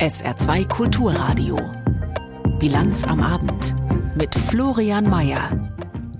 [0.00, 1.56] SR2 Kulturradio.
[2.58, 3.76] Bilanz am Abend
[4.16, 5.70] mit Florian Mayer.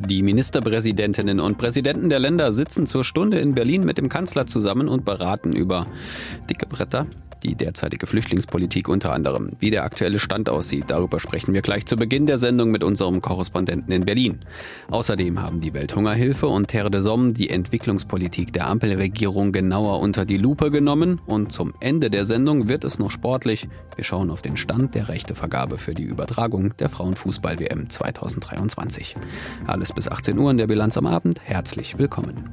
[0.09, 4.87] Die Ministerpräsidentinnen und Präsidenten der Länder sitzen zur Stunde in Berlin mit dem Kanzler zusammen
[4.87, 5.89] und beraten über
[6.49, 7.07] dicke Bretter,
[7.45, 9.51] die derzeitige Flüchtlingspolitik unter anderem.
[9.59, 13.21] Wie der aktuelle Stand aussieht, darüber sprechen wir gleich zu Beginn der Sendung mit unserem
[13.21, 14.41] Korrespondenten in Berlin.
[14.91, 20.39] Außerdem haben die Welthungerhilfe und Terre de Somme die Entwicklungspolitik der Ampelregierung genauer unter die
[20.39, 23.69] Lupe genommen und zum Ende der Sendung wird es noch sportlich.
[23.97, 29.17] Wir schauen auf den Stand der Rechtevergabe für die Übertragung der Frauenfußball-WM 2023.
[29.67, 31.41] Alles bis 18 Uhr in der Bilanz am Abend.
[31.45, 32.51] Herzlich willkommen.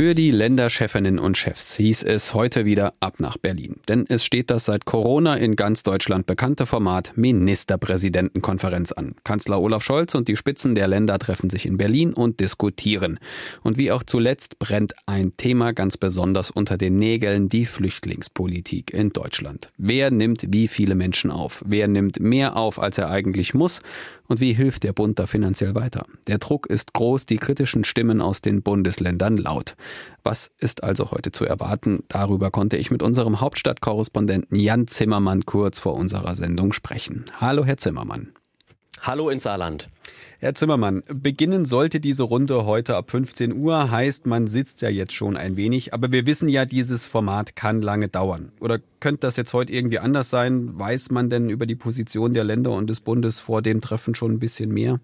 [0.00, 3.76] Für die Länderchefinnen und Chefs hieß es heute wieder ab nach Berlin.
[3.86, 9.14] Denn es steht das seit Corona in ganz Deutschland bekannte Format Ministerpräsidentenkonferenz an.
[9.24, 13.18] Kanzler Olaf Scholz und die Spitzen der Länder treffen sich in Berlin und diskutieren.
[13.62, 19.10] Und wie auch zuletzt brennt ein Thema ganz besonders unter den Nägeln, die Flüchtlingspolitik in
[19.10, 19.70] Deutschland.
[19.76, 21.62] Wer nimmt wie viele Menschen auf?
[21.66, 23.82] Wer nimmt mehr auf, als er eigentlich muss?
[24.30, 26.06] Und wie hilft der Bund da finanziell weiter?
[26.28, 29.74] Der Druck ist groß, die kritischen Stimmen aus den Bundesländern laut.
[30.22, 32.04] Was ist also heute zu erwarten?
[32.06, 37.24] Darüber konnte ich mit unserem Hauptstadtkorrespondenten Jan Zimmermann kurz vor unserer Sendung sprechen.
[37.40, 38.28] Hallo, Herr Zimmermann.
[39.02, 39.88] Hallo ins Saarland.
[40.40, 45.12] Herr Zimmermann, beginnen sollte diese Runde heute ab 15 Uhr, heißt, man sitzt ja jetzt
[45.12, 48.52] schon ein wenig, aber wir wissen ja, dieses Format kann lange dauern.
[48.60, 50.78] Oder könnte das jetzt heute irgendwie anders sein?
[50.78, 54.32] Weiß man denn über die Position der Länder und des Bundes vor dem Treffen schon
[54.32, 55.00] ein bisschen mehr?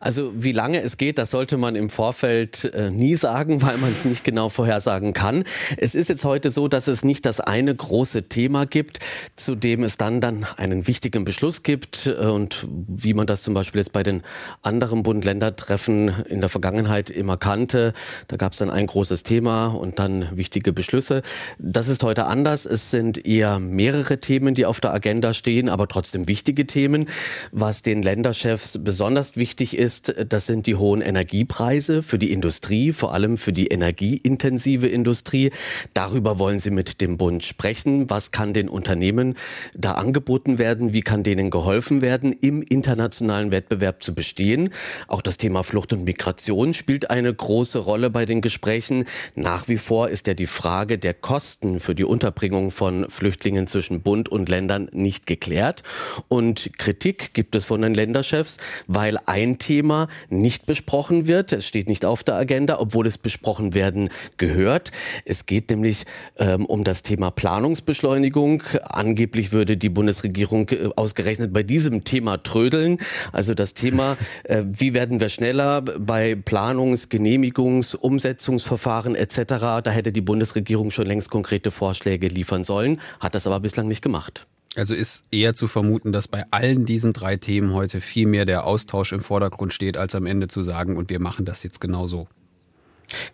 [0.00, 3.92] Also wie lange es geht, das sollte man im Vorfeld äh, nie sagen, weil man
[3.92, 5.44] es nicht genau vorhersagen kann.
[5.76, 9.00] Es ist jetzt heute so, dass es nicht das eine große Thema gibt,
[9.36, 13.54] zu dem es dann dann einen wichtigen Beschluss gibt äh, und wie man das zum
[13.54, 14.22] Beispiel jetzt bei den
[14.62, 17.92] anderen Bund-Länder-Treffen in der Vergangenheit immer kannte.
[18.28, 21.22] Da gab es dann ein großes Thema und dann wichtige Beschlüsse.
[21.58, 22.66] Das ist heute anders.
[22.66, 27.08] Es sind eher mehrere Themen, die auf der Agenda stehen, aber trotzdem wichtige Themen.
[27.52, 32.92] Was den Länderchefs besonders wichtig wichtig ist, das sind die hohen Energiepreise für die Industrie,
[32.92, 35.50] vor allem für die energieintensive Industrie.
[35.94, 38.08] Darüber wollen Sie mit dem Bund sprechen.
[38.08, 39.34] Was kann den Unternehmen
[39.76, 40.92] da angeboten werden?
[40.92, 44.70] Wie kann denen geholfen werden, im internationalen Wettbewerb zu bestehen?
[45.06, 49.04] Auch das Thema Flucht und Migration spielt eine große Rolle bei den Gesprächen.
[49.34, 54.00] Nach wie vor ist ja die Frage der Kosten für die Unterbringung von Flüchtlingen zwischen
[54.00, 55.82] Bund und Ländern nicht geklärt.
[56.28, 61.52] Und Kritik gibt es von den Länderchefs, weil ein Thema nicht besprochen wird.
[61.52, 64.92] Es steht nicht auf der Agenda, obwohl es besprochen werden gehört.
[65.24, 66.04] Es geht nämlich
[66.38, 68.62] ähm, um das Thema Planungsbeschleunigung.
[68.84, 72.98] Angeblich würde die Bundesregierung äh, ausgerechnet bei diesem Thema trödeln.
[73.32, 79.82] Also das Thema, äh, wie werden wir schneller bei Planungs-, Genehmigungs-, Umsetzungsverfahren etc.
[79.82, 84.02] Da hätte die Bundesregierung schon längst konkrete Vorschläge liefern sollen, hat das aber bislang nicht
[84.02, 84.46] gemacht.
[84.78, 88.64] Also ist eher zu vermuten, dass bei allen diesen drei Themen heute viel mehr der
[88.64, 92.06] Austausch im Vordergrund steht, als am Ende zu sagen, und wir machen das jetzt genau
[92.06, 92.28] so.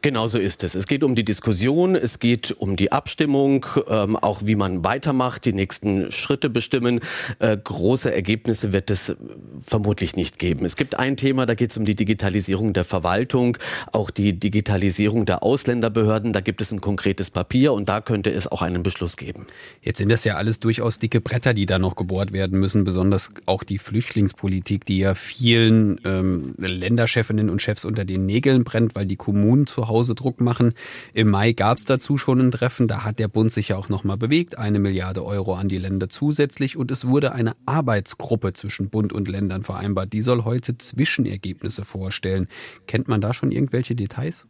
[0.03, 0.75] Genau so ist es.
[0.75, 5.45] Es geht um die Diskussion, es geht um die Abstimmung, ähm, auch wie man weitermacht,
[5.45, 7.01] die nächsten Schritte bestimmen.
[7.39, 9.17] Äh, große Ergebnisse wird es
[9.59, 10.65] vermutlich nicht geben.
[10.65, 13.59] Es gibt ein Thema, da geht es um die Digitalisierung der Verwaltung,
[13.93, 16.33] auch die Digitalisierung der Ausländerbehörden.
[16.33, 19.47] Da gibt es ein konkretes Papier und da könnte es auch einen Beschluss geben.
[19.83, 23.31] Jetzt sind das ja alles durchaus dicke Bretter, die da noch gebohrt werden müssen, besonders
[23.47, 29.07] auch die Flüchtlingspolitik, die ja vielen ähm, Länderchefinnen und Chefs unter den Nägeln brennt, weil
[29.07, 30.75] die Kommunen zu Hause Druck machen.
[31.13, 33.89] Im Mai gab es dazu schon ein Treffen, da hat der Bund sich ja auch
[33.89, 38.91] nochmal bewegt, eine Milliarde Euro an die Länder zusätzlich und es wurde eine Arbeitsgruppe zwischen
[38.91, 40.13] Bund und Ländern vereinbart.
[40.13, 42.49] Die soll heute Zwischenergebnisse vorstellen.
[42.87, 44.47] Kennt man da schon irgendwelche Details?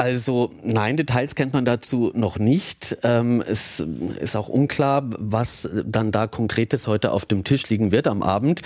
[0.00, 2.98] Also nein, Details kennt man dazu noch nicht.
[3.02, 3.80] Ähm, es
[4.20, 8.62] ist auch unklar, was dann da konkretes heute auf dem Tisch liegen wird am Abend.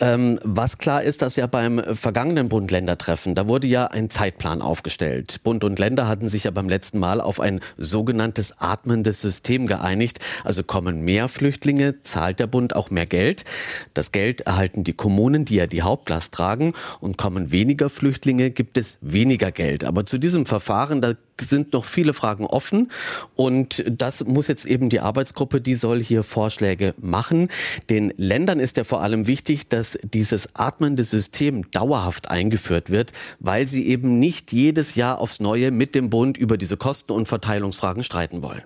[0.00, 5.42] Ähm, was klar ist, dass ja beim vergangenen Bund-Länder-Treffen, da wurde ja ein Zeitplan aufgestellt.
[5.42, 10.20] Bund und Länder hatten sich ja beim letzten Mal auf ein sogenanntes atmendes System geeinigt.
[10.44, 13.44] Also kommen mehr Flüchtlinge, zahlt der Bund auch mehr Geld.
[13.92, 16.72] Das Geld erhalten die Kommunen, die ja die Hauptlast tragen.
[17.00, 19.84] Und kommen weniger Flüchtlinge, gibt es weniger Geld.
[19.84, 21.00] Aber zu diesem Verfahren Verfahren.
[21.00, 22.90] Da sind noch viele Fragen offen
[23.34, 27.48] und das muss jetzt eben die Arbeitsgruppe, die soll hier Vorschläge machen.
[27.88, 33.66] Den Ländern ist ja vor allem wichtig, dass dieses atmende System dauerhaft eingeführt wird, weil
[33.66, 38.04] sie eben nicht jedes Jahr aufs Neue mit dem Bund über diese Kosten- und Verteilungsfragen
[38.04, 38.62] streiten wollen.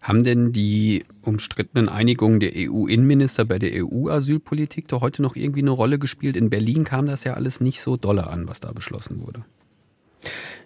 [0.00, 5.70] Haben denn die umstrittenen Einigungen der EU-Innenminister bei der EU-Asylpolitik doch heute noch irgendwie eine
[5.70, 6.36] Rolle gespielt?
[6.36, 9.44] In Berlin kam das ja alles nicht so dolle an, was da beschlossen wurde.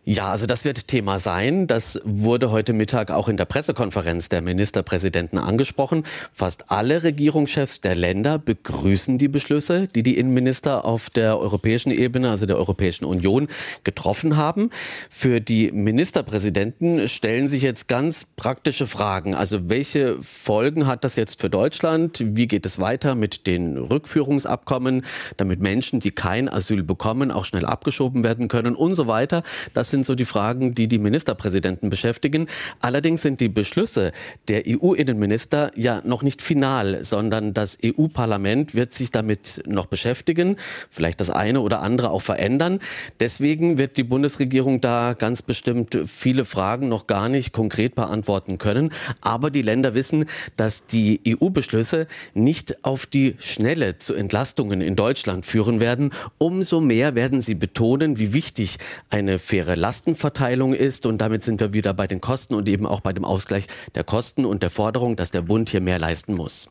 [0.05, 1.67] Ja, also das wird Thema sein.
[1.67, 6.05] Das wurde heute Mittag auch in der Pressekonferenz der Ministerpräsidenten angesprochen.
[6.33, 12.31] Fast alle Regierungschefs der Länder begrüßen die Beschlüsse, die die Innenminister auf der europäischen Ebene,
[12.31, 13.49] also der Europäischen Union,
[13.85, 14.71] getroffen haben.
[15.11, 19.35] Für die Ministerpräsidenten stellen sich jetzt ganz praktische Fragen.
[19.35, 22.23] Also welche Folgen hat das jetzt für Deutschland?
[22.25, 25.05] Wie geht es weiter mit den Rückführungsabkommen,
[25.37, 29.43] damit Menschen, die kein Asyl bekommen, auch schnell abgeschoben werden können und so weiter?
[29.75, 32.47] Das sind so die Fragen, die die Ministerpräsidenten beschäftigen.
[32.81, 34.13] Allerdings sind die Beschlüsse
[34.49, 40.57] der EU-Innenminister ja noch nicht final, sondern das EU-Parlament wird sich damit noch beschäftigen,
[40.89, 42.81] vielleicht das eine oder andere auch verändern.
[43.19, 48.93] Deswegen wird die Bundesregierung da ganz bestimmt viele Fragen noch gar nicht konkret beantworten können.
[49.21, 50.27] Aber die Länder wissen,
[50.57, 56.13] dass die EU-Beschlüsse nicht auf die Schnelle zu Entlastungen in Deutschland führen werden.
[56.39, 58.79] Umso mehr werden sie betonen, wie wichtig
[59.09, 61.07] eine faire Lastenverteilung ist.
[61.07, 63.67] Und damit sind wir wieder bei den Kosten und eben auch bei dem Ausgleich
[63.97, 66.69] der Kosten und der Forderung, dass der Bund hier mehr leisten muss.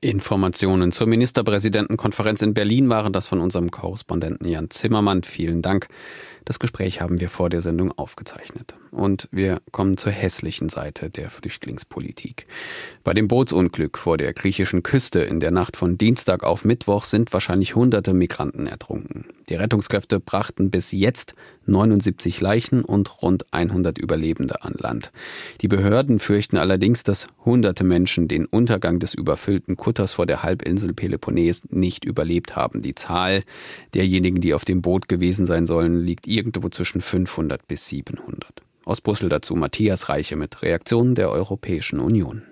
[0.00, 5.24] Informationen zur Ministerpräsidentenkonferenz in Berlin waren das von unserem Korrespondenten Jan Zimmermann.
[5.24, 5.88] Vielen Dank.
[6.48, 8.74] Das Gespräch haben wir vor der Sendung aufgezeichnet.
[8.90, 12.46] Und wir kommen zur hässlichen Seite der Flüchtlingspolitik.
[13.04, 17.34] Bei dem Bootsunglück vor der griechischen Küste in der Nacht von Dienstag auf Mittwoch sind
[17.34, 19.26] wahrscheinlich hunderte Migranten ertrunken.
[19.50, 21.34] Die Rettungskräfte brachten bis jetzt
[21.66, 25.12] 79 Leichen und rund 100 Überlebende an Land.
[25.60, 30.92] Die Behörden fürchten allerdings, dass hunderte Menschen den Untergang des überfüllten Kutters vor der Halbinsel
[30.92, 32.82] Peloponnes nicht überlebt haben.
[32.82, 33.42] Die Zahl
[33.94, 38.62] derjenigen, die auf dem Boot gewesen sein sollen, liegt irgendwo zwischen 500 bis 700.
[38.84, 42.42] Aus Brüssel dazu Matthias Reiche mit Reaktionen der Europäischen Union.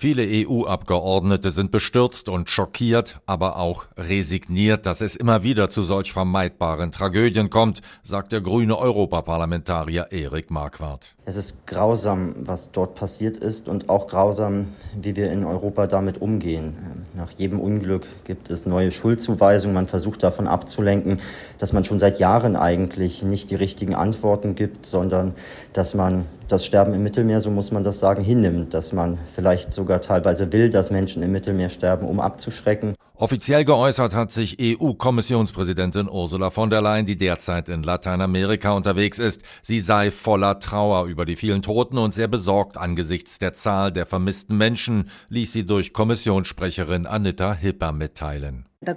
[0.00, 6.12] Viele EU-Abgeordnete sind bestürzt und schockiert, aber auch resigniert, dass es immer wieder zu solch
[6.12, 11.16] vermeidbaren Tragödien kommt, sagt der grüne Europaparlamentarier Erik Marquardt.
[11.24, 16.22] Es ist grausam, was dort passiert ist und auch grausam, wie wir in Europa damit
[16.22, 16.76] umgehen.
[17.16, 19.74] Nach jedem Unglück gibt es neue Schuldzuweisungen.
[19.74, 21.20] Man versucht davon abzulenken,
[21.58, 25.34] dass man schon seit Jahren eigentlich nicht die richtigen Antworten gibt, sondern
[25.72, 29.72] dass man das Sterben im Mittelmeer, so muss man das sagen, hinnimmt, dass man vielleicht
[29.72, 32.94] sogar teilweise will, dass Menschen im Mittelmeer sterben, um abzuschrecken.
[33.20, 39.42] Offiziell geäußert hat sich EU-Kommissionspräsidentin Ursula von der Leyen, die derzeit in Lateinamerika unterwegs ist.
[39.60, 44.06] Sie sei voller Trauer über die vielen Toten und sehr besorgt angesichts der Zahl der
[44.06, 48.68] vermissten Menschen, ließ sie durch Kommissionssprecherin Anita Hipper mitteilen.
[48.86, 48.94] Uh,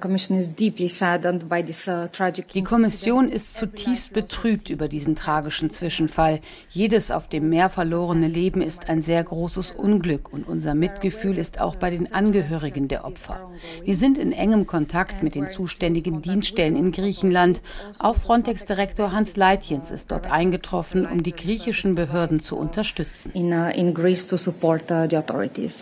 [2.53, 6.39] die Kommission ist zutiefst betrübt über diesen tragischen Zwischenfall.
[6.69, 11.59] Jedes auf dem Meer verlorene Leben ist ein sehr großes Unglück und unser Mitgefühl ist
[11.59, 13.49] auch bei den Angehörigen der Opfer.
[13.83, 17.61] Wir sind in engem Kontakt mit den zuständigen Dienststellen in Griechenland.
[17.99, 23.31] Auch Frontex-Direktor Hans Leitjens ist dort eingetroffen, um die griechischen Behörden zu unterstützen.
[23.33, 23.71] Uh,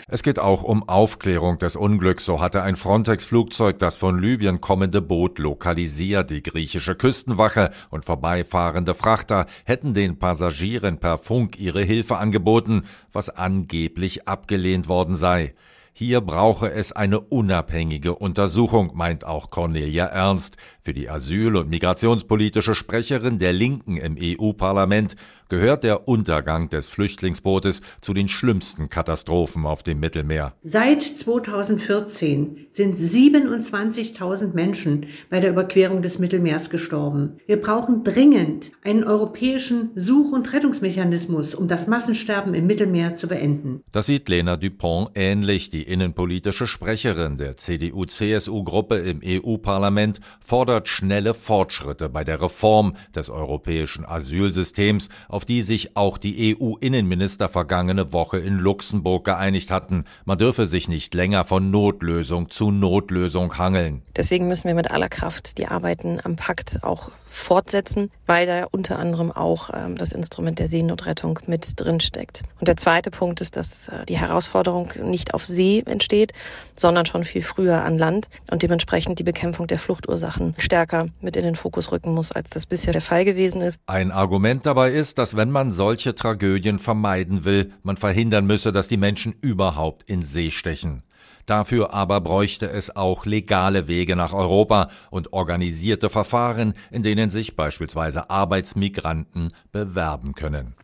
[0.07, 2.23] es geht auch um Aufklärung des Unglücks.
[2.23, 6.29] So hatte ein Frontex-Flugzeug das das von Libyen kommende Boot lokalisiert.
[6.29, 13.31] Die griechische Küstenwache und vorbeifahrende Frachter hätten den Passagieren per Funk ihre Hilfe angeboten, was
[13.31, 15.55] angeblich abgelehnt worden sei.
[15.93, 20.57] Hier brauche es eine unabhängige Untersuchung, meint auch Cornelia Ernst.
[20.81, 25.15] Für die asyl- und migrationspolitische Sprecherin der Linken im EU-Parlament
[25.49, 30.53] gehört der Untergang des Flüchtlingsbootes zu den schlimmsten Katastrophen auf dem Mittelmeer.
[30.61, 37.37] Seit 2014 sind 27.000 Menschen bei der Überquerung des Mittelmeers gestorben.
[37.47, 43.81] Wir brauchen dringend einen europäischen Such- und Rettungsmechanismus, um das Massensterben im Mittelmeer zu beenden.
[43.91, 45.69] Das sieht Lena Dupont ähnlich.
[45.71, 54.05] Die innenpolitische Sprecherin der CDU-CSU-Gruppe im EU-Parlament fordert schnelle Fortschritte bei der Reform des europäischen
[54.05, 60.03] Asylsystems, auf die sich auch die EU-Innenminister vergangene Woche in Luxemburg geeinigt hatten.
[60.25, 64.01] Man dürfe sich nicht länger von Notlösung zu Notlösung hangeln.
[64.17, 68.99] Deswegen müssen wir mit aller Kraft die Arbeiten am Pakt auch fortsetzen, weil da unter
[68.99, 72.41] anderem auch ähm, das Instrument der Seenotrettung mit drin steckt.
[72.59, 76.33] Und der zweite Punkt ist, dass äh, die Herausforderung nicht auf See entsteht,
[76.75, 81.43] sondern schon viel früher an Land und dementsprechend die Bekämpfung der Fluchtursachen stärker mit in
[81.43, 83.79] den Fokus rücken muss, als das bisher der Fall gewesen ist.
[83.85, 88.87] Ein Argument dabei ist, dass wenn man solche Tragödien vermeiden will, man verhindern müsse, dass
[88.87, 91.03] die Menschen überhaupt in See stechen.
[91.49, 97.55] Dafür aber bräuchte es auch legale Wege nach Europa und organisierte Verfahren, in denen sich
[97.55, 100.75] beispielsweise Arbeitsmigranten bewerben können.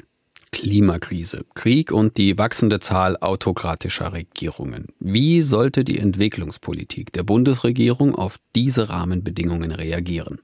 [0.55, 4.87] Klimakrise, Krieg und die wachsende Zahl autokratischer Regierungen.
[4.99, 10.39] Wie sollte die Entwicklungspolitik der Bundesregierung auf diese Rahmenbedingungen reagieren?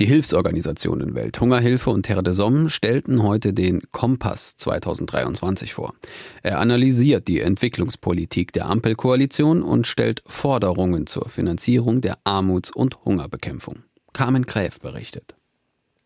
[0.00, 5.94] Die Hilfsorganisationen Welthungerhilfe und Terre des Hommes stellten heute den Kompass 2023 vor.
[6.42, 13.84] Er analysiert die Entwicklungspolitik der Ampelkoalition und stellt Forderungen zur Finanzierung der Armuts- und Hungerbekämpfung.
[14.12, 15.36] Carmen Gräf berichtet.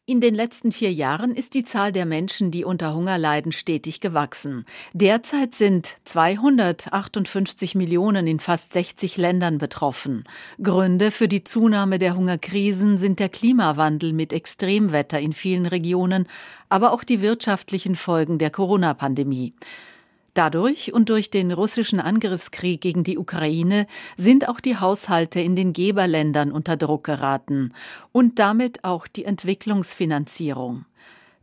[0.08, 4.00] In den letzten vier Jahren ist die Zahl der Menschen, die unter Hunger leiden, stetig
[4.00, 4.64] gewachsen.
[4.94, 10.24] Derzeit sind 258 Millionen in fast 60 Ländern betroffen.
[10.62, 16.26] Gründe für die Zunahme der Hungerkrisen sind der Klimawandel mit Extremwetter in vielen Regionen,
[16.70, 19.52] aber auch die wirtschaftlichen Folgen der Corona-Pandemie.
[20.38, 25.72] Dadurch und durch den russischen Angriffskrieg gegen die Ukraine sind auch die Haushalte in den
[25.72, 27.74] Geberländern unter Druck geraten
[28.12, 30.84] und damit auch die Entwicklungsfinanzierung.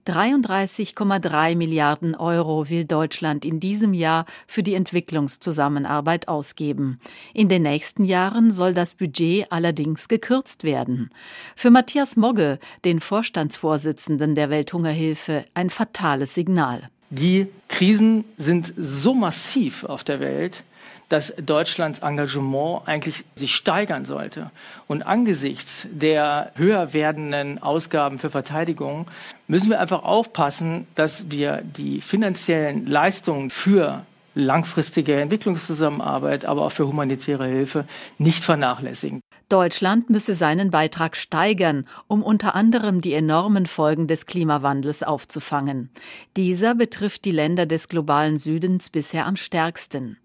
[0.08, 7.02] 33,3 Milliarden Euro will Deutschland in diesem Jahr für die Entwicklungszusammenarbeit ausgeben.
[7.34, 11.10] In den nächsten Jahren soll das Budget allerdings gekürzt werden.
[11.58, 16.90] Für Matthias Mogge, den Vorstandsvorsitzenden der Welthungerhilfe, ein fatales Signal.
[17.18, 20.64] Die Krisen sind so massiv auf der Welt,
[21.08, 24.52] dass Deutschlands Engagement eigentlich sich steigern sollte.
[24.88, 29.08] Und angesichts der höher werdenden Ausgaben für Verteidigung
[29.48, 36.86] müssen wir einfach aufpassen, dass wir die finanziellen Leistungen für langfristige Entwicklungszusammenarbeit, aber auch für
[36.86, 37.86] humanitäre Hilfe
[38.18, 39.22] nicht vernachlässigen.
[39.50, 45.90] Deutschland müsse seinen Beitrag steigern, um unter anderem die enormen Folgen des Klimawandels aufzufangen.
[46.36, 50.18] Dieser betrifft die Länder des globalen Südens bisher am stärksten.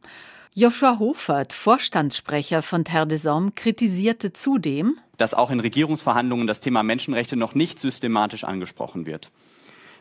[0.55, 6.83] Joshua Hofert, Vorstandssprecher von Terre des Hommes, kritisierte zudem, dass auch in Regierungsverhandlungen das Thema
[6.83, 9.31] Menschenrechte noch nicht systematisch angesprochen wird.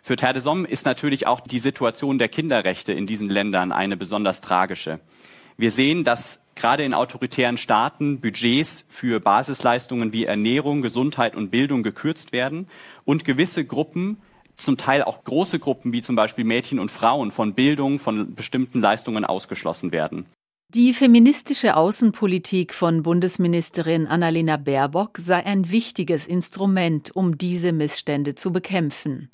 [0.01, 3.97] Für Terre des Hommes ist natürlich auch die Situation der Kinderrechte in diesen Ländern eine
[3.97, 5.01] besonders tragische.
[5.59, 11.83] Wir sehen, dass gerade in autoritären Staaten Budgets für Basisleistungen wie Ernährung, Gesundheit und Bildung
[11.83, 12.69] gekürzt werden
[13.03, 14.21] und gewisse Gruppen
[14.55, 18.79] zum Teil auch große Gruppen wie zum Beispiel Mädchen und Frauen von Bildung, von bestimmten
[18.79, 20.25] Leistungen ausgeschlossen werden.
[20.69, 28.53] Die feministische Außenpolitik von Bundesministerin Annalena Baerbock sei ein wichtiges Instrument, um diese Missstände zu
[28.53, 29.29] bekämpfen.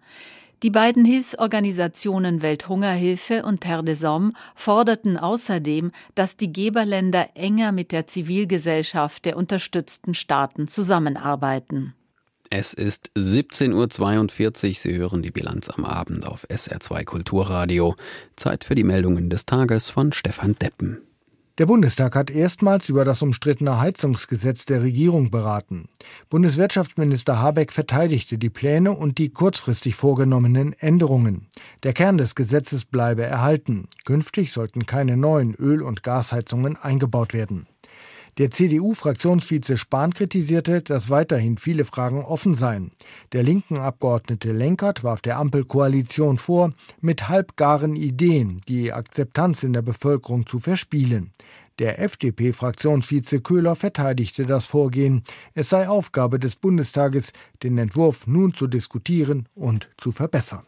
[0.64, 7.92] Die beiden Hilfsorganisationen Welthungerhilfe und Terre des Hommes forderten außerdem, dass die Geberländer enger mit
[7.92, 11.94] der Zivilgesellschaft der unterstützten Staaten zusammenarbeiten.
[12.50, 14.74] Es ist 17.42 Uhr.
[14.76, 17.96] Sie hören die Bilanz am Abend auf SR2 Kulturradio.
[18.36, 21.02] Zeit für die Meldungen des Tages von Stefan Deppen.
[21.58, 25.88] Der Bundestag hat erstmals über das umstrittene Heizungsgesetz der Regierung beraten.
[26.30, 31.48] Bundeswirtschaftsminister Habeck verteidigte die Pläne und die kurzfristig vorgenommenen Änderungen.
[31.84, 33.88] Der Kern des Gesetzes bleibe erhalten.
[34.04, 37.68] Künftig sollten keine neuen Öl- und Gasheizungen eingebaut werden.
[38.38, 42.92] Der CDU-Fraktionsvize Spahn kritisierte, dass weiterhin viele Fragen offen seien.
[43.32, 49.84] Der linken Abgeordnete Lenkert warf der Ampelkoalition vor, mit halbgaren Ideen die Akzeptanz in der
[49.84, 51.32] Bevölkerung zu verspielen.
[51.80, 55.24] Der FDP-Fraktionsvize Köhler verteidigte das Vorgehen.
[55.54, 57.32] Es sei Aufgabe des Bundestages,
[57.64, 60.66] den Entwurf nun zu diskutieren und zu verbessern.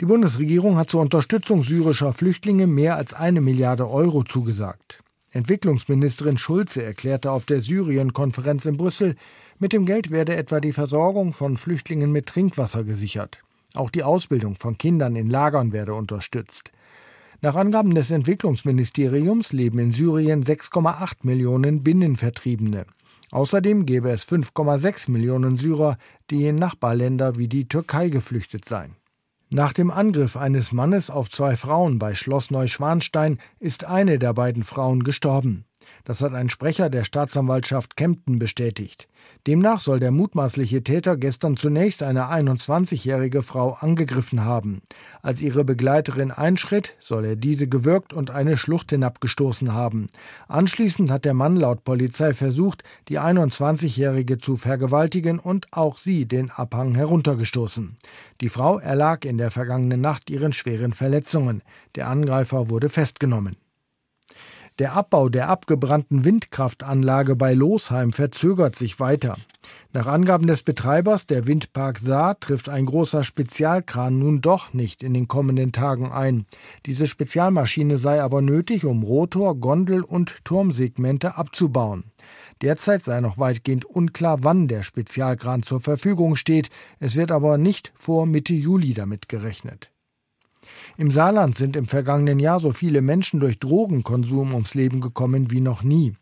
[0.00, 5.03] Die Bundesregierung hat zur Unterstützung syrischer Flüchtlinge mehr als eine Milliarde Euro zugesagt.
[5.34, 9.16] Entwicklungsministerin Schulze erklärte auf der Syrien-Konferenz in Brüssel,
[9.58, 13.38] mit dem Geld werde etwa die Versorgung von Flüchtlingen mit Trinkwasser gesichert.
[13.74, 16.70] Auch die Ausbildung von Kindern in Lagern werde unterstützt.
[17.40, 22.86] Nach Angaben des Entwicklungsministeriums leben in Syrien 6,8 Millionen Binnenvertriebene.
[23.32, 25.98] Außerdem gäbe es 5,6 Millionen Syrer,
[26.30, 28.94] die in Nachbarländer wie die Türkei geflüchtet seien.
[29.50, 34.64] Nach dem Angriff eines Mannes auf zwei Frauen bei Schloss Neuschwanstein ist eine der beiden
[34.64, 35.64] Frauen gestorben.
[36.04, 39.08] Das hat ein Sprecher der Staatsanwaltschaft Kempten bestätigt.
[39.46, 44.82] Demnach soll der mutmaßliche Täter gestern zunächst eine 21-jährige Frau angegriffen haben.
[45.22, 50.06] Als ihre Begleiterin einschritt, soll er diese gewürgt und eine Schlucht hinabgestoßen haben.
[50.48, 56.50] Anschließend hat der Mann laut Polizei versucht, die 21-jährige zu vergewaltigen und auch sie den
[56.50, 57.96] Abhang heruntergestoßen.
[58.42, 61.62] Die Frau erlag in der vergangenen Nacht ihren schweren Verletzungen.
[61.94, 63.56] Der Angreifer wurde festgenommen.
[64.80, 69.36] Der Abbau der abgebrannten Windkraftanlage bei Losheim verzögert sich weiter.
[69.92, 75.14] Nach Angaben des Betreibers, der Windpark Saar, trifft ein großer Spezialkran nun doch nicht in
[75.14, 76.46] den kommenden Tagen ein.
[76.86, 82.10] Diese Spezialmaschine sei aber nötig, um Rotor, Gondel und Turmsegmente abzubauen.
[82.60, 86.68] Derzeit sei noch weitgehend unklar, wann der Spezialkran zur Verfügung steht.
[86.98, 89.93] Es wird aber nicht vor Mitte Juli damit gerechnet.
[90.96, 95.60] Im Saarland sind im vergangenen Jahr so viele Menschen durch Drogenkonsum ums Leben gekommen wie
[95.60, 96.14] noch nie.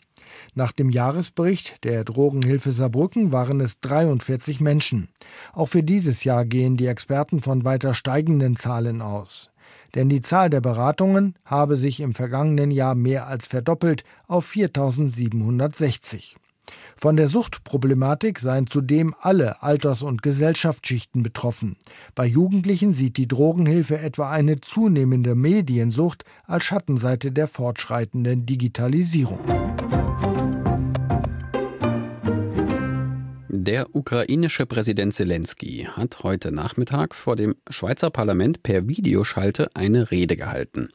[0.54, 5.08] Nach dem Jahresbericht der Drogenhilfe Saarbrücken waren es 43 Menschen.
[5.52, 9.50] Auch für dieses Jahr gehen die Experten von weiter steigenden Zahlen aus.
[9.94, 16.36] Denn die Zahl der Beratungen habe sich im vergangenen Jahr mehr als verdoppelt auf 4760.
[16.96, 21.76] Von der Suchtproblematik seien zudem alle Alters- und Gesellschaftsschichten betroffen.
[22.14, 29.40] Bei Jugendlichen sieht die Drogenhilfe etwa eine zunehmende Mediensucht als Schattenseite der fortschreitenden Digitalisierung.
[33.64, 40.36] Der ukrainische Präsident Zelensky hat heute Nachmittag vor dem Schweizer Parlament per Videoschalte eine Rede
[40.36, 40.88] gehalten.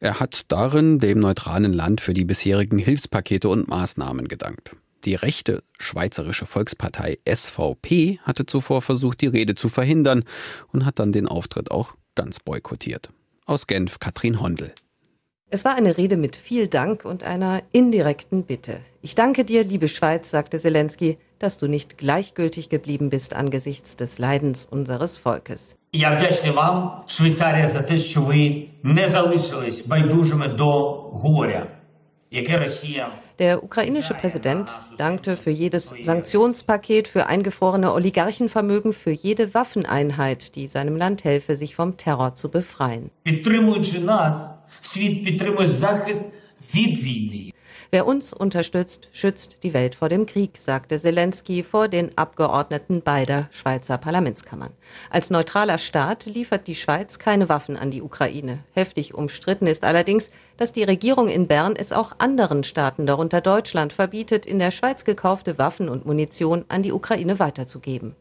[0.00, 4.76] Er hat darin dem neutralen Land für die bisherigen Hilfspakete und Maßnahmen gedankt.
[5.04, 10.24] Die rechte Schweizerische Volkspartei SVP hatte zuvor versucht, die Rede zu verhindern
[10.72, 13.10] und hat dann den Auftritt auch ganz boykottiert.
[13.46, 14.72] Aus Genf Katrin Hondel.
[15.55, 18.79] Es war eine Rede mit viel Dank und einer indirekten Bitte.
[19.03, 24.17] Ich danke dir, liebe Schweiz, sagte Zelensky, dass du nicht gleichgültig geblieben bist angesichts des
[24.17, 25.75] Leidens unseres Volkes.
[25.91, 31.67] Я вдячний вам, Швейцарія, за те, що ви не залишились байдужими до горя,
[32.31, 40.55] яке Росія Der ukrainische Präsident dankte für jedes Sanktionspaket, für eingefrorene Oligarchenvermögen, für jede Waffeneinheit,
[40.55, 43.09] die seinem Land helfe, sich vom Terror zu befreien.
[43.23, 44.49] Підтримуючи нас,
[44.81, 46.23] світ підтримує захист
[46.75, 47.53] від війни.
[47.93, 53.49] Wer uns unterstützt, schützt die Welt vor dem Krieg, sagte Zelensky vor den Abgeordneten beider
[53.51, 54.71] Schweizer Parlamentskammern.
[55.11, 58.63] Als neutraler Staat liefert die Schweiz keine Waffen an die Ukraine.
[58.71, 63.93] Heftig umstritten ist allerdings, dass die Regierung in Bern es auch anderen Staaten, darunter Deutschland,
[63.93, 68.15] verbietet, in der Schweiz gekaufte Waffen und Munition an die Ukraine weiterzugeben.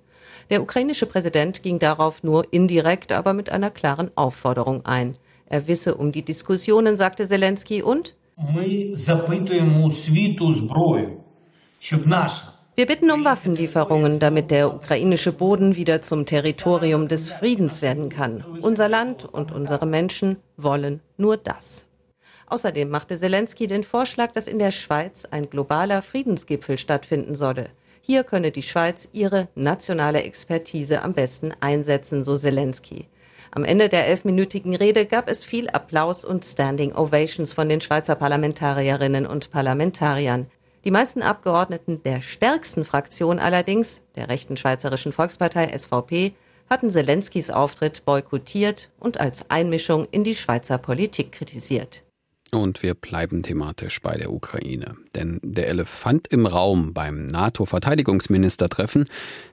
[0.50, 5.16] Der ukrainische Präsident ging darauf nur indirekt, aber mit einer klaren Aufforderung ein.
[5.49, 8.15] Er wisse um die Diskussionen, sagte Zelensky und
[12.75, 18.43] wir bitten um Waffenlieferungen, damit der ukrainische Boden wieder zum Territorium des Friedens werden kann.
[18.61, 21.87] Unser Land und unsere Menschen wollen nur das.
[22.45, 27.69] Außerdem machte Zelensky den Vorschlag, dass in der Schweiz ein globaler Friedensgipfel stattfinden solle.
[28.01, 33.07] Hier könne die Schweiz ihre nationale Expertise am besten einsetzen, so Zelensky.
[33.51, 38.15] Am Ende der elfminütigen Rede gab es viel Applaus und Standing Ovations von den Schweizer
[38.15, 40.47] Parlamentarierinnen und Parlamentariern.
[40.83, 46.33] Die meisten Abgeordneten der stärksten Fraktion allerdings, der rechten Schweizerischen Volkspartei SVP,
[46.69, 52.03] hatten Zelenskys Auftritt boykottiert und als Einmischung in die Schweizer Politik kritisiert.
[52.51, 54.95] Und wir bleiben thematisch bei der Ukraine.
[55.15, 59.10] Denn der Elefant im Raum beim NATO-Verteidigungsministertreffen,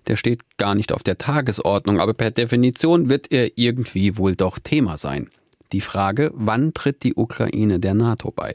[0.07, 4.59] der steht gar nicht auf der Tagesordnung, aber per Definition wird er irgendwie wohl doch
[4.59, 5.29] Thema sein.
[5.73, 8.53] Die Frage, wann tritt die Ukraine der NATO bei?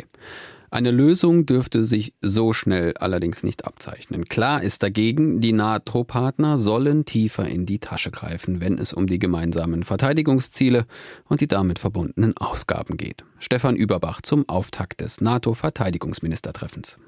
[0.72, 4.26] Eine Lösung dürfte sich so schnell allerdings nicht abzeichnen.
[4.26, 9.20] Klar ist dagegen, die NATO-Partner sollen tiefer in die Tasche greifen, wenn es um die
[9.20, 10.86] gemeinsamen Verteidigungsziele
[11.26, 13.26] und die damit verbundenen Ausgaben geht.
[13.40, 17.00] Stefan Überbach zum Auftakt des NATO-Verteidigungsministertreffens.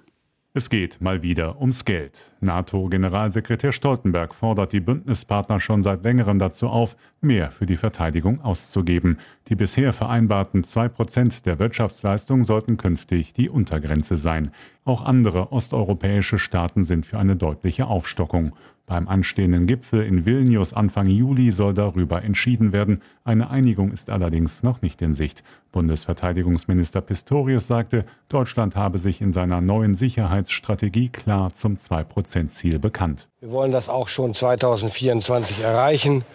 [0.54, 2.34] Es geht mal wieder ums Geld.
[2.42, 9.18] NATO-Generalsekretär Stoltenberg fordert die Bündnispartner schon seit längerem dazu auf, mehr für die Verteidigung auszugeben.
[9.48, 14.52] Die bisher vereinbarten zwei Prozent der Wirtschaftsleistung sollten künftig die Untergrenze sein.
[14.84, 18.56] Auch andere osteuropäische Staaten sind für eine deutliche Aufstockung.
[18.88, 23.02] Beim anstehenden Gipfel in Vilnius Anfang Juli soll darüber entschieden werden.
[23.24, 25.44] Eine Einigung ist allerdings noch nicht in Sicht.
[25.72, 33.30] Bundesverteidigungsminister Pistorius sagte, Deutschland habe sich in seiner neuen Sicherheitsstrategie klar zum 2-Prozent-Ziel bekannt.
[33.40, 36.26] Wir wollen das auch schon 2024 erreichen.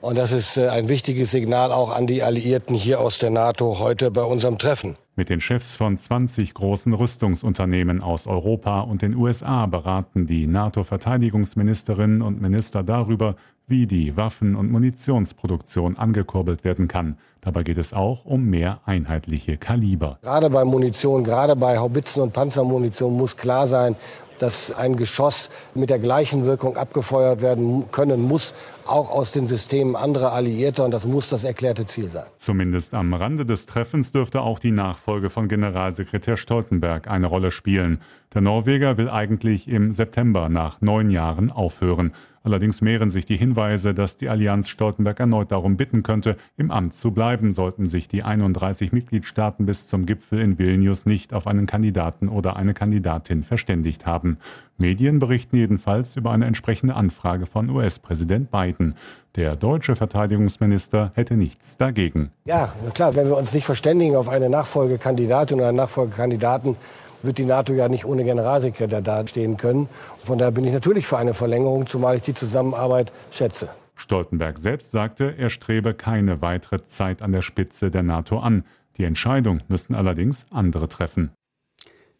[0.00, 3.80] Und das ist äh, ein wichtiges Signal auch an die Alliierten hier aus der NATO
[3.80, 4.94] heute bei unserem Treffen.
[5.16, 12.22] Mit den Chefs von 20 großen Rüstungsunternehmen aus Europa und den USA beraten die NATO-Verteidigungsministerinnen
[12.22, 13.34] und Minister darüber,
[13.66, 17.18] wie die Waffen- und Munitionsproduktion angekurbelt werden kann.
[17.40, 20.18] Dabei geht es auch um mehr einheitliche Kaliber.
[20.22, 23.96] Gerade bei Munition, gerade bei Haubitzen und Panzermunition muss klar sein,
[24.38, 28.54] dass ein Geschoss mit der gleichen Wirkung abgefeuert werden können muss,
[28.86, 30.84] auch aus den Systemen anderer Alliierter.
[30.84, 32.26] Und das muss das erklärte Ziel sein.
[32.36, 37.98] Zumindest am Rande des Treffens dürfte auch die Nachfolge von Generalsekretär Stoltenberg eine Rolle spielen.
[38.34, 42.12] Der Norweger will eigentlich im September nach neun Jahren aufhören.
[42.48, 46.94] Allerdings mehren sich die Hinweise, dass die Allianz Stoltenberg erneut darum bitten könnte, im Amt
[46.94, 51.66] zu bleiben, sollten sich die 31 Mitgliedstaaten bis zum Gipfel in Vilnius nicht auf einen
[51.66, 54.38] Kandidaten oder eine Kandidatin verständigt haben.
[54.78, 58.94] Medien berichten jedenfalls über eine entsprechende Anfrage von US-Präsident Biden.
[59.36, 62.30] Der deutsche Verteidigungsminister hätte nichts dagegen.
[62.46, 66.76] Ja, klar, wenn wir uns nicht verständigen auf eine Nachfolgekandidatin oder einen Nachfolgekandidaten,
[67.22, 69.88] wird die NATO ja nicht ohne Generalsekretär dastehen können.
[70.18, 73.68] Von daher bin ich natürlich für eine Verlängerung, zumal ich die Zusammenarbeit schätze.
[73.96, 78.64] Stoltenberg selbst sagte, er strebe keine weitere Zeit an der Spitze der NATO an.
[78.96, 81.30] Die Entscheidung müssten allerdings andere treffen.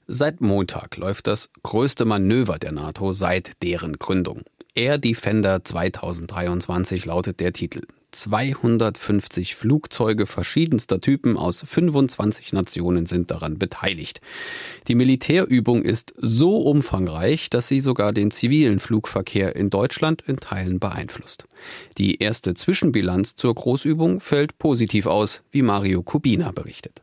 [0.06, 4.42] Seit Montag läuft das größte Manöver der NATO seit deren Gründung.
[4.74, 7.82] Air Defender 2023 lautet der Titel.
[8.10, 14.20] 250 Flugzeuge verschiedenster Typen aus 25 Nationen sind daran beteiligt.
[14.88, 20.78] Die Militärübung ist so umfangreich, dass sie sogar den zivilen Flugverkehr in Deutschland in Teilen
[20.78, 21.46] beeinflusst.
[21.98, 27.02] Die erste Zwischenbilanz zur Großübung fällt positiv aus, wie Mario Kubina berichtet.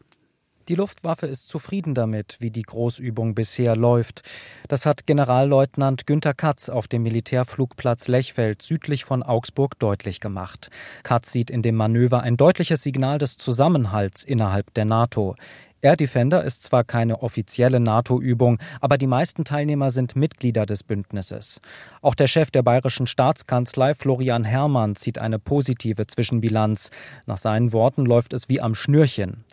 [0.67, 4.23] Die Luftwaffe ist zufrieden damit, wie die Großübung bisher läuft.
[4.67, 10.71] Das hat Generalleutnant Günter Katz auf dem Militärflugplatz Lechfeld südlich von Augsburg deutlich gemacht.
[11.03, 15.35] Katz sieht in dem Manöver ein deutliches Signal des Zusammenhalts innerhalb der NATO.
[15.83, 21.61] Air Defender ist zwar keine offizielle NATO-Übung, aber die meisten Teilnehmer sind Mitglieder des Bündnisses.
[22.01, 26.89] Auch der Chef der bayerischen Staatskanzlei Florian Herrmann zieht eine positive Zwischenbilanz.
[27.27, 29.43] Nach seinen Worten läuft es wie am Schnürchen.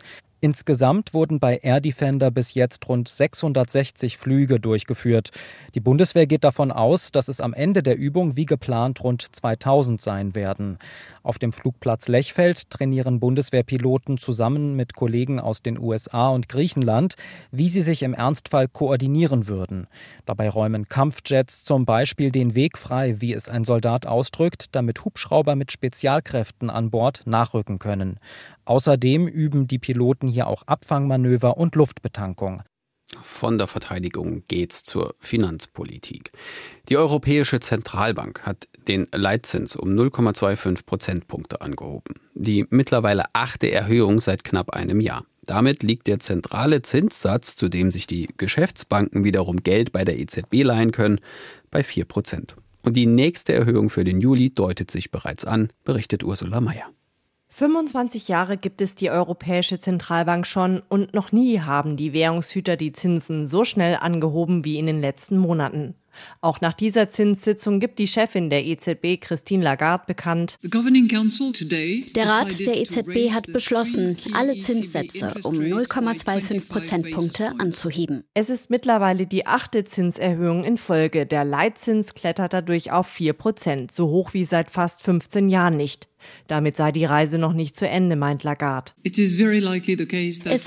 [0.43, 5.29] Insgesamt wurden bei Air Defender bis jetzt rund 660 Flüge durchgeführt.
[5.73, 10.01] Die Bundeswehr geht davon aus, dass es am Ende der Übung wie geplant rund 2000
[10.01, 10.79] sein werden.
[11.21, 17.15] Auf dem Flugplatz Lechfeld trainieren Bundeswehrpiloten zusammen mit Kollegen aus den USA und Griechenland,
[17.51, 19.87] wie sie sich im Ernstfall koordinieren würden.
[20.25, 25.55] Dabei räumen Kampfjets zum Beispiel den Weg frei, wie es ein Soldat ausdrückt, damit Hubschrauber
[25.55, 28.19] mit Spezialkräften an Bord nachrücken können.
[28.65, 32.63] Außerdem üben die Piloten hier auch Abfangmanöver und Luftbetankung.
[33.21, 36.31] Von der Verteidigung geht's zur Finanzpolitik.
[36.89, 42.15] Die Europäische Zentralbank hat den Leitzins um 0,25 Prozentpunkte angehoben.
[42.33, 45.25] Die mittlerweile achte Erhöhung seit knapp einem Jahr.
[45.45, 50.63] Damit liegt der zentrale Zinssatz, zu dem sich die Geschäftsbanken wiederum Geld bei der EZB
[50.63, 51.19] leihen können,
[51.69, 52.55] bei 4 Prozent.
[52.81, 56.89] Und die nächste Erhöhung für den Juli deutet sich bereits an, berichtet Ursula Mayer.
[57.55, 62.93] 25 Jahre gibt es die Europäische Zentralbank schon und noch nie haben die Währungshüter die
[62.93, 65.93] Zinsen so schnell angehoben wie in den letzten Monaten.
[66.41, 70.57] Auch nach dieser Zinssitzung gibt die Chefin der EZB, Christine Lagarde, bekannt.
[72.15, 78.23] Der Rat der EZB hat beschlossen, alle Zinssätze um 0,25 Prozentpunkte anzuheben.
[78.33, 81.25] Es ist mittlerweile die achte Zinserhöhung in Folge.
[81.25, 86.07] Der Leitzins klettert dadurch auf 4 Prozent, so hoch wie seit fast 15 Jahren nicht.
[86.47, 88.91] Damit sei die Reise noch nicht zu Ende, meint Lagarde.
[89.03, 89.17] Es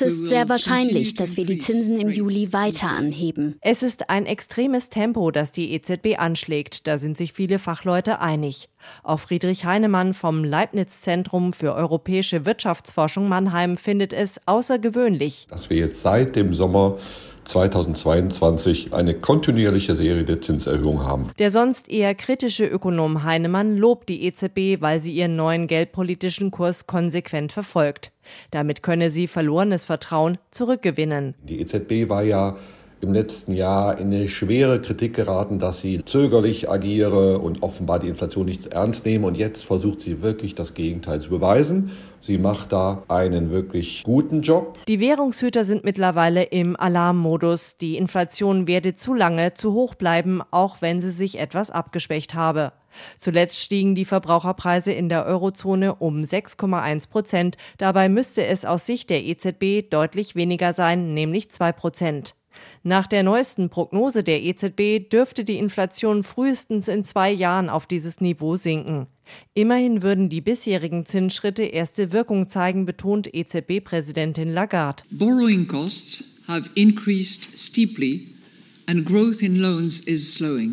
[0.03, 3.57] ist sehr wahrscheinlich, dass wir die Zinsen im Juli weiter anheben.
[3.61, 6.87] Es ist ein extremes Tempo, das die EZB anschlägt.
[6.87, 8.69] Da sind sich viele Fachleute einig.
[9.03, 16.01] Auch Friedrich Heinemann vom Leibniz-Zentrum für europäische Wirtschaftsforschung Mannheim findet es außergewöhnlich, dass wir jetzt
[16.01, 16.99] seit dem Sommer
[17.47, 21.31] 2022 eine kontinuierliche Serie der Zinserhöhungen haben.
[21.39, 26.87] Der sonst eher kritische Ökonom Heinemann lobt die EZB, weil sie ihren neuen geldpolitischen Kurs
[26.87, 28.13] konsequent verfolgt.
[28.51, 31.35] Damit könne sie verlorenes Vertrauen zurückgewinnen.
[31.45, 32.57] Die EZB war ja
[33.01, 38.09] im letzten Jahr in eine schwere Kritik geraten, dass sie zögerlich agiere und offenbar die
[38.09, 39.27] Inflation nicht ernst nehme.
[39.27, 41.93] Und jetzt versucht sie wirklich das Gegenteil zu beweisen.
[42.21, 44.79] Sie macht da einen wirklich guten Job.
[44.89, 47.77] Die Währungshüter sind mittlerweile im Alarmmodus.
[47.77, 52.73] Die Inflation werde zu lange zu hoch bleiben, auch wenn sie sich etwas abgeschwächt habe.
[53.19, 57.57] Zuletzt stiegen die Verbraucherpreise in der Eurozone um 6,1 Prozent.
[57.77, 62.35] Dabei müsste es aus Sicht der EZB deutlich weniger sein, nämlich 2 Prozent.
[62.83, 68.21] Nach der neuesten Prognose der EZB dürfte die Inflation frühestens in zwei Jahren auf dieses
[68.21, 69.07] Niveau sinken.
[69.55, 75.03] Immerhin würden die bisherigen Zinsschritte erste Wirkung zeigen, betont EZB-Präsidentin Lagarde.
[75.11, 78.36] Borrowing costs have increased steeply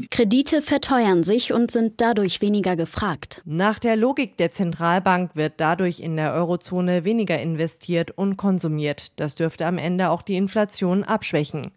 [0.09, 3.41] Kredite verteuern sich und sind dadurch weniger gefragt.
[3.45, 9.11] Nach der Logik der Zentralbank wird dadurch in der Eurozone weniger investiert und konsumiert.
[9.15, 11.71] Das dürfte am Ende auch die Inflation abschwächen.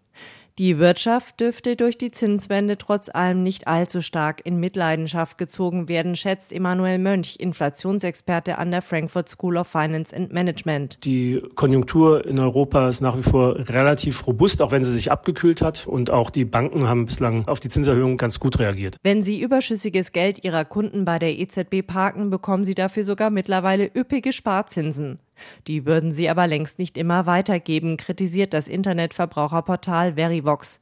[0.59, 6.17] Die Wirtschaft dürfte durch die Zinswende trotz allem nicht allzu stark in Mitleidenschaft gezogen werden,
[6.17, 11.05] schätzt Emanuel Mönch, Inflationsexperte an der Frankfurt School of Finance and Management.
[11.05, 15.61] Die Konjunktur in Europa ist nach wie vor relativ robust, auch wenn sie sich abgekühlt
[15.61, 15.87] hat.
[15.87, 18.97] Und auch die Banken haben bislang auf die Zinserhöhung ganz gut reagiert.
[19.03, 23.91] Wenn sie überschüssiges Geld ihrer Kunden bei der EZB parken, bekommen sie dafür sogar mittlerweile
[23.95, 25.19] üppige Sparzinsen.
[25.67, 30.81] Die würden sie aber längst nicht immer weitergeben, kritisiert das Internetverbraucherportal Verivox.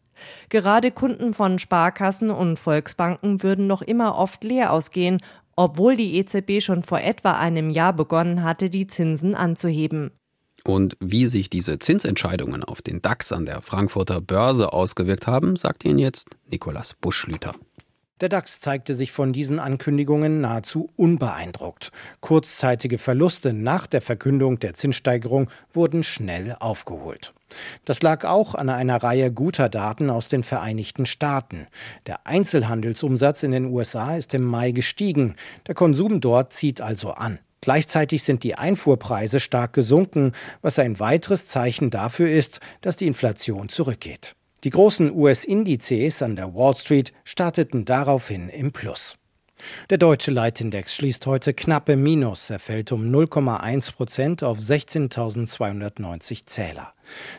[0.49, 5.21] Gerade Kunden von Sparkassen und Volksbanken würden noch immer oft leer ausgehen,
[5.57, 10.11] obwohl die EZB schon vor etwa einem Jahr begonnen hatte, die Zinsen anzuheben.
[10.65, 15.85] Und wie sich diese Zinsentscheidungen auf den DAX an der Frankfurter Börse ausgewirkt haben, sagt
[15.85, 17.55] Ihnen jetzt Nikolas Buschlüter.
[18.21, 21.91] Der DAX zeigte sich von diesen Ankündigungen nahezu unbeeindruckt.
[22.21, 27.35] Kurzzeitige Verluste nach der Verkündung der Zinssteigerung wurden schnell aufgeholt.
[27.85, 31.67] Das lag auch an einer Reihe guter Daten aus den Vereinigten Staaten.
[32.07, 35.35] Der Einzelhandelsumsatz in den USA ist im Mai gestiegen.
[35.67, 37.41] Der Konsum dort zieht also an.
[37.63, 43.69] Gleichzeitig sind die Einfuhrpreise stark gesunken, was ein weiteres Zeichen dafür ist, dass die Inflation
[43.69, 44.37] zurückgeht.
[44.65, 49.19] Die großen US-Indizes an der Wall Street starteten daraufhin im Plus.
[49.91, 52.49] Der deutsche Leitindex schließt heute knappe Minus.
[52.49, 56.95] Er fällt um 0,1 Prozent auf 16.290 Zähler.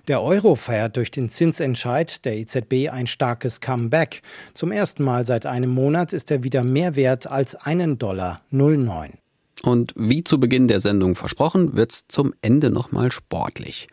[0.08, 4.22] Der Euro feiert durch den Zinsentscheid der EZB ein starkes Comeback.
[4.54, 9.14] Zum ersten Mal seit einem Monat ist er wieder mehr wert als einen Dollar 09.
[9.64, 13.88] Und wie zu Beginn der Sendung versprochen, wird's zum Ende nochmal sportlich.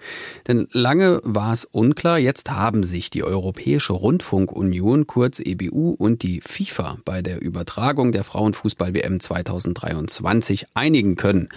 [0.49, 6.41] Denn lange war es unklar, jetzt haben sich die Europäische Rundfunkunion, kurz EBU, und die
[6.41, 11.49] FIFA bei der Übertragung der Frauenfußball-WM 2023 einigen können.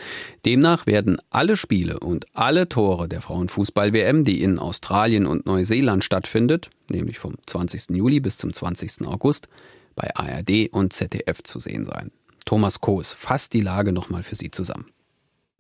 [0.45, 6.69] Demnach werden alle Spiele und alle Tore der Frauenfußball-WM, die in Australien und Neuseeland stattfindet,
[6.89, 7.89] nämlich vom 20.
[7.95, 9.07] Juli bis zum 20.
[9.07, 9.49] August,
[9.95, 12.11] bei ARD und ZDF zu sehen sein.
[12.45, 14.91] Thomas Koos fasst die Lage nochmal für Sie zusammen.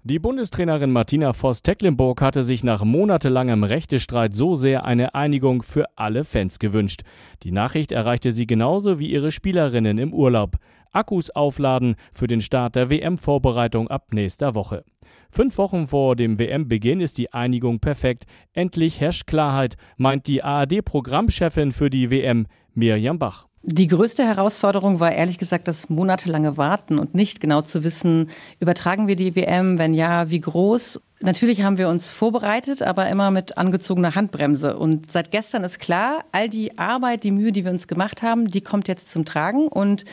[0.03, 6.23] Die Bundestrainerin Martina Voss-Tecklenburg hatte sich nach monatelangem Rechtestreit so sehr eine Einigung für alle
[6.23, 7.01] Fans gewünscht.
[7.41, 10.57] Die Nachricht erreichte sie genauso wie ihre Spielerinnen im Urlaub.
[10.91, 14.85] Akkus aufladen für den Start der WM-Vorbereitung ab nächster Woche.
[15.31, 18.25] Fünf Wochen vor dem WM-Beginn ist die Einigung perfekt.
[18.53, 22.45] Endlich herrscht Klarheit, meint die ARD-Programmchefin für die WM,
[22.75, 23.47] Mirjam Bach.
[23.67, 29.07] Die größte Herausforderung war ehrlich gesagt das monatelange Warten und nicht genau zu wissen, übertragen
[29.07, 31.01] wir die WM, wenn ja, wie groß.
[31.21, 34.77] Natürlich haben wir uns vorbereitet, aber immer mit angezogener Handbremse.
[34.77, 38.49] Und seit gestern ist klar, all die Arbeit, die Mühe, die wir uns gemacht haben,
[38.49, 39.67] die kommt jetzt zum Tragen.
[39.67, 40.05] Und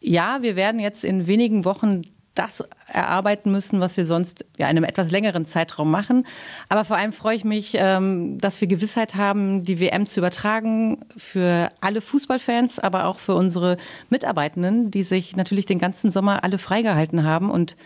[0.00, 2.00] ja, wir werden jetzt in wenigen Wochen
[2.36, 6.26] das erarbeiten müssen, was wir sonst ja, in einem etwas längeren Zeitraum machen.
[6.68, 11.04] Aber vor allem freue ich mich, ähm, dass wir Gewissheit haben, die WM zu übertragen
[11.16, 13.76] für alle Fußballfans, aber auch für unsere
[14.10, 17.76] Mitarbeitenden, die sich natürlich den ganzen Sommer alle freigehalten haben und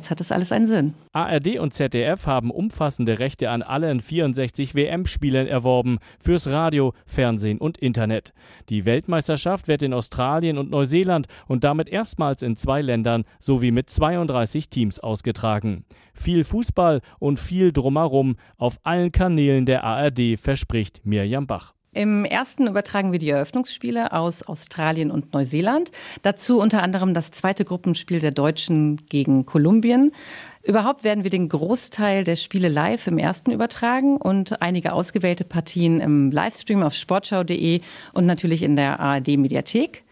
[0.00, 0.94] Jetzt hat das alles einen Sinn.
[1.12, 7.76] ARD und ZDF haben umfassende Rechte an allen 64 WM-Spielen erworben fürs Radio, Fernsehen und
[7.76, 8.32] Internet.
[8.70, 13.90] Die Weltmeisterschaft wird in Australien und Neuseeland und damit erstmals in zwei Ländern sowie mit
[13.90, 15.84] 32 Teams ausgetragen.
[16.14, 21.74] Viel Fußball und viel drumherum auf allen Kanälen der ARD verspricht Mirjam Bach.
[21.92, 25.90] Im ersten übertragen wir die Eröffnungsspiele aus Australien und Neuseeland.
[26.22, 30.12] Dazu unter anderem das zweite Gruppenspiel der Deutschen gegen Kolumbien.
[30.62, 36.00] Überhaupt werden wir den Großteil der Spiele live im ersten übertragen und einige ausgewählte Partien
[36.00, 37.80] im Livestream auf sportschau.de
[38.12, 40.04] und natürlich in der ARD Mediathek.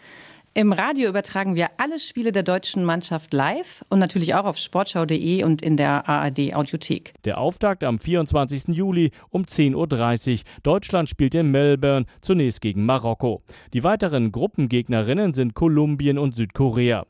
[0.55, 5.45] Im Radio übertragen wir alle Spiele der deutschen Mannschaft live und natürlich auch auf sportschau.de
[5.45, 7.13] und in der ARD Audiothek.
[7.25, 8.75] Der Auftakt am 24.
[8.75, 10.41] Juli um 10.30 Uhr.
[10.65, 13.43] Deutschland spielt in Melbourne zunächst gegen Marokko.
[13.73, 17.07] Die weiteren Gruppengegnerinnen sind Kolumbien und Südkorea.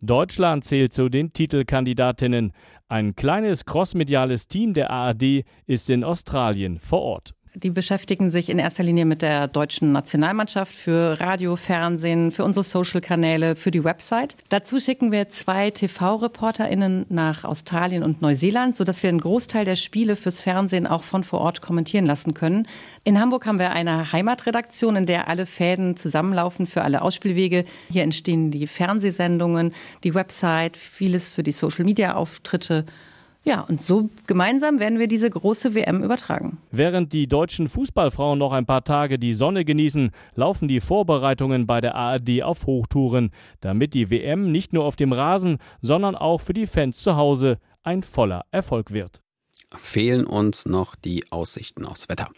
[0.00, 2.52] Deutschland zählt zu den Titelkandidatinnen.
[2.88, 7.34] Ein kleines crossmediales Team der ARD ist in Australien vor Ort.
[7.54, 12.64] Die beschäftigen sich in erster Linie mit der deutschen Nationalmannschaft für Radio, Fernsehen, für unsere
[12.64, 14.36] Social-Kanäle, für die Website.
[14.48, 20.16] Dazu schicken wir zwei TV-ReporterInnen nach Australien und Neuseeland, sodass wir einen Großteil der Spiele
[20.16, 22.66] fürs Fernsehen auch von vor Ort kommentieren lassen können.
[23.04, 27.66] In Hamburg haben wir eine Heimatredaktion, in der alle Fäden zusammenlaufen für alle Ausspielwege.
[27.90, 32.86] Hier entstehen die Fernsehsendungen, die Website, vieles für die Social-Media-Auftritte.
[33.44, 36.58] Ja, und so gemeinsam werden wir diese große WM übertragen.
[36.70, 41.80] Während die deutschen Fußballfrauen noch ein paar Tage die Sonne genießen, laufen die Vorbereitungen bei
[41.80, 46.52] der ARD auf Hochtouren, damit die WM nicht nur auf dem Rasen, sondern auch für
[46.52, 49.22] die Fans zu Hause ein voller Erfolg wird.
[49.76, 52.28] Fehlen uns noch die Aussichten aufs Wetter.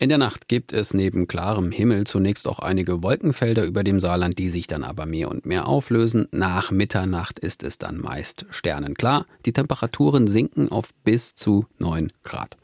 [0.00, 4.38] In der Nacht gibt es neben klarem Himmel zunächst auch einige Wolkenfelder über dem Saarland,
[4.38, 6.28] die sich dann aber mehr und mehr auflösen.
[6.30, 9.26] Nach Mitternacht ist es dann meist sternenklar.
[9.44, 12.56] Die Temperaturen sinken auf bis zu 9 Grad.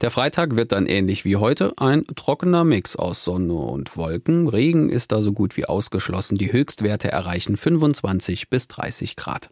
[0.00, 4.46] Der Freitag wird dann ähnlich wie heute ein trockener Mix aus Sonne und Wolken.
[4.46, 6.38] Regen ist da so gut wie ausgeschlossen.
[6.38, 9.50] Die Höchstwerte erreichen 25 bis 30 Grad.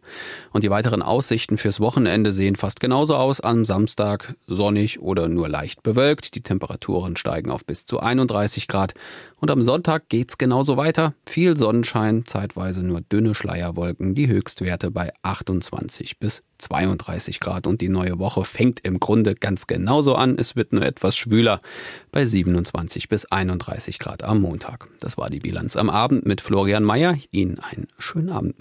[0.53, 3.41] Und die weiteren Aussichten fürs Wochenende sehen fast genauso aus.
[3.41, 6.35] Am Samstag sonnig oder nur leicht bewölkt.
[6.35, 8.93] Die Temperaturen steigen auf bis zu 31 Grad.
[9.37, 11.15] Und am Sonntag geht's genauso weiter.
[11.25, 17.65] Viel Sonnenschein, zeitweise nur dünne Schleierwolken, die Höchstwerte bei 28 bis 32 Grad.
[17.65, 20.37] Und die neue Woche fängt im Grunde ganz genauso an.
[20.37, 21.61] Es wird nur etwas schwüler
[22.11, 24.87] bei 27 bis 31 Grad am Montag.
[24.99, 27.17] Das war die Bilanz am Abend mit Florian Mayer.
[27.31, 28.53] Ihnen einen schönen Abend.